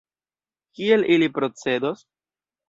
[0.79, 2.03] Kiel ili procedos?